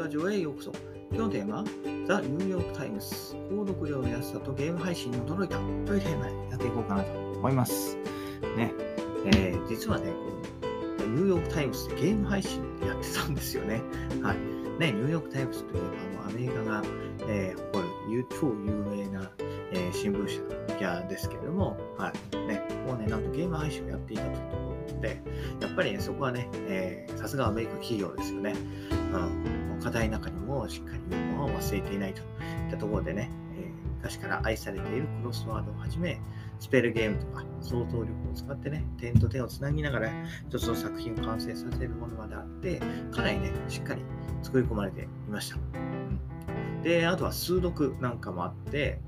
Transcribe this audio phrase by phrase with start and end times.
[0.00, 0.72] ラジオへようこそ。
[1.12, 1.64] 今日のテーマは、
[2.08, 3.06] ザ・ニューヨーク・タイムズ、
[3.50, 7.98] 購読料の安さとゲーム配信に驚いたというテーマでやっていこうかなと思います。
[8.56, 8.72] ね、
[9.26, 10.10] えー実はね、
[10.96, 13.82] このニューヨーク・タイムズでゲーム配信やってたんですよね。
[14.22, 14.38] はい。
[14.80, 16.82] ね、ニューヨーク・タイムズといえば、あのアメリカが、
[17.28, 19.30] えー誇る超有名な、
[19.72, 20.26] えー新聞
[20.80, 22.36] 社ですけれども、はい。
[22.46, 24.69] ね、ここはね、なんとゲーム配信をやっていたというところ
[25.00, 25.20] で、
[25.60, 28.54] やっぱりね、そこはね、さすがアメリカ企業ですよね。
[29.12, 32.26] うん、課題の中にもしっかりユーモアを忘れていないといっ
[32.70, 36.20] たところでね、え昔から愛されているクロスワードをはじめ、
[36.58, 40.10] スペルゲームとか想像力を使ってね、点と点をつなぎながら
[40.48, 42.80] 一つの作品を完成させるものまであって、
[43.10, 44.02] かなりね、しっかり
[44.42, 45.56] 作り込まれていました。
[45.56, 46.20] うん
[46.82, 49.00] で、あとは数読なんかもあって、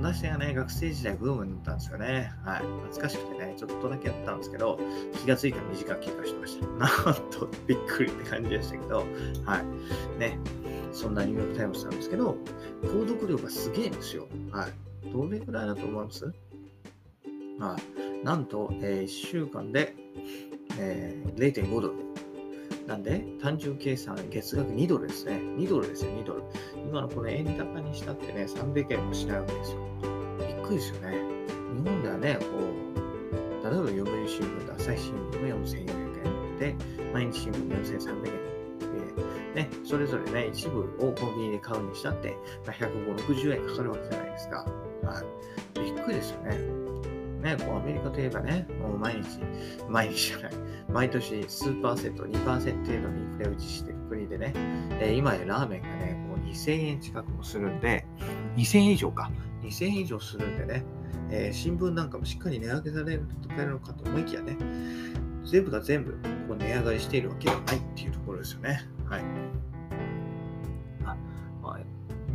[0.00, 2.32] 私がね、学生時代ブームになったんですよね。
[2.44, 2.58] はい。
[2.60, 4.78] 懐かしくてね、ちょっとだけやったんですけど、
[5.22, 6.66] 気がついたら2時間経過してました。
[6.76, 8.98] なんと、びっくりって感じでしたけど、
[9.44, 9.60] は
[10.14, 10.18] い。
[10.20, 10.38] ね。
[10.92, 12.36] そんなニューヨークタイムズなんですけど、
[12.82, 14.28] 購読料がすげえんですよ。
[14.50, 14.72] はい。
[15.12, 16.24] どれくらいだと思います？
[17.58, 17.76] は
[18.22, 18.24] い。
[18.24, 19.94] なんと、え1週間で、
[20.78, 22.05] えー0.5ドル。
[22.86, 25.40] なんで、単純計算、月額2ドルですね。
[25.58, 26.42] 2ドルですよ、2ドル。
[26.88, 29.78] 今のこの円高にしたってね、300円もしないわけですよ。
[30.38, 31.18] びっくりですよね。
[31.82, 32.76] 日本ではね、こう、
[33.64, 36.76] 例えば読売新聞と朝日新聞が4400円で、
[37.12, 44.66] 毎日新聞4300円で、ね、それぞれね、一部をコンビニで買うにしたって、まあ、150、60円かかるわけじゃないですか。
[45.02, 45.22] は
[45.74, 45.80] い。
[45.80, 46.85] びっくりですよね。
[47.46, 49.38] ね、こうアメリカといえばね、もう毎日、
[49.88, 50.52] 毎日じゃない、
[50.92, 54.52] 毎年数パーセント、2%程度にインフレを維持している国でね、
[55.00, 58.04] えー今やラーメンがね、もう2000円近くもするんで、
[58.56, 59.30] 2000円以上か、
[59.62, 60.84] 2000円以上するんでね、
[61.30, 63.22] えー新聞なんかもしっかり値上げされる
[63.70, 64.56] のかと思いきやね、
[65.44, 66.12] 全部が全部
[66.48, 68.80] こう値上がりしているわけではないっていうところですよね。
[69.08, 69.22] はい。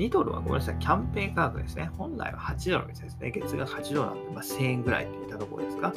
[0.00, 1.90] 2ドルはごめんなさい、キャンペーン価格ですね。
[1.98, 3.30] 本来は8ドルですね。
[3.30, 5.92] 月額8ドルなんで、まあ、1000円ぐらいって言ったところですか。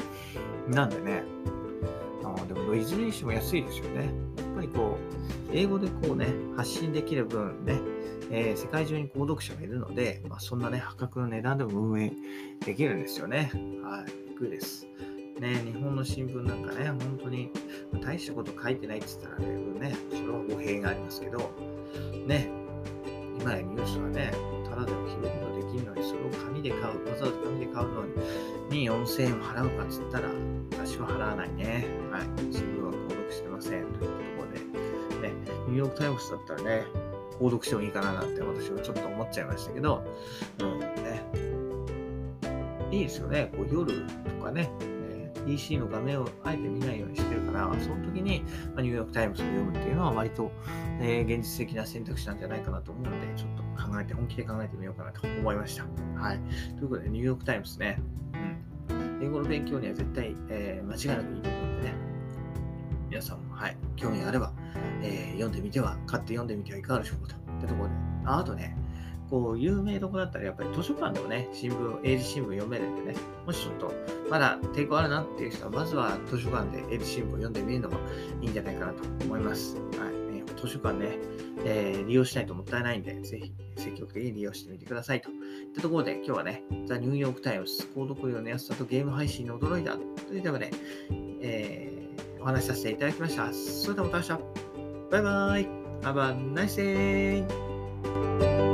[0.68, 1.24] なんでね、
[2.26, 4.06] あでもいずれにしても安いですよね。
[4.38, 4.98] やっぱりこ
[5.52, 6.28] う、英語でこうね、
[6.58, 7.80] 発信できる分ね、
[8.30, 12.12] えー世界中に購読者がいるので、まあ、そんなね、破格の値段でも運営
[12.66, 13.52] できるんですよね。
[13.84, 14.86] はい、びっくりです。
[15.40, 17.52] ね、日本の新聞なんかね、本当に
[18.02, 21.40] 大したこと書いてないって言ったらね、ねそれは語弊がありますけど、
[22.28, 22.50] ね、
[23.44, 24.32] 今やニュースはね、
[24.70, 28.06] ただでも拾うことできるのに、それを紙で買う、わざわざ紙で買うの
[28.70, 30.30] に4000円を払うかっつったら、
[30.72, 31.86] 私は払わないね。
[32.10, 32.22] はい。
[32.50, 33.72] 新聞は購読してません。
[33.72, 35.36] というところで、ね、
[35.68, 36.86] ニューヨークタイムズだったらね、
[37.38, 40.06] 購読してもいいかななんて私はちょっと思っちゃいましたけど、
[40.60, 41.22] うん、ね。
[42.92, 43.52] いいですよね。
[43.58, 44.06] こう夜
[44.40, 44.70] とかね、
[45.46, 48.44] えー PC の画面をあえて見ないようにしてるから、その時に、
[48.76, 50.52] まニューヨークタイムズを読むっていうのは割と、
[51.02, 55.84] えー現実的な選択肢なんじゃないかなと思うので、ちょっと考えて、本気で考えてみようかなと思いました。
[56.20, 56.40] はい。
[56.78, 58.00] ということで、ニューヨークタイムズね、
[58.90, 59.26] うん。
[59.26, 61.94] 英語の勉強には絶対、えー間違いなくいいと思うんでね、
[63.10, 64.54] 皆さんも、はい、興味があれば、
[65.02, 67.36] えー読んでみては、買って読んでみてはいかがでしょうかと。
[67.36, 68.78] ってところで、ああとね、
[69.34, 73.16] こう、有名どこだったらやっぱり図書館でもね、新聞、英字新聞読めるんでね、
[73.48, 73.92] もしちょっと、
[74.30, 77.98] まだ抵抗あるなっていう人は、まずは図書館で英字新聞を読んでみるのも
[78.42, 79.76] いいんじゃないかなと思います。
[79.98, 80.36] はい。
[80.36, 81.18] ね、図書館ね、
[81.66, 85.34] えー利用しないともったいないんで、ぜひ積極的に利用してみてくださいとい。
[85.34, 90.70] ってところで、今日はね、ザ・ニューヨーク・タイムズ、購読料の安さとゲーム配信に驚いたというテーマで、
[91.42, 92.04] えー
[92.40, 93.52] お話しさせていただきました。
[93.54, 94.44] それではまた明日。
[95.10, 95.84] バイバイ。
[96.02, 98.73] Have a nice day.